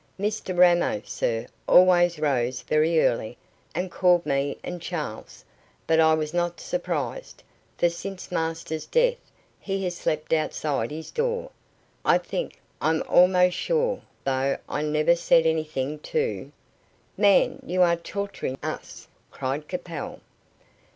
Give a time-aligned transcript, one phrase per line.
[0.19, 3.37] Mr Ramo, sir, always rose very early,
[3.75, 5.45] and called me and Charles;
[5.85, 7.43] but I was not surprised,
[7.77, 9.19] for since master's death,
[9.59, 11.51] he has slept outside his door,
[12.03, 16.51] I think I'm almost sure, though I never said anything to"
[17.15, 20.19] "Man, you are torturing us!" cried Capel.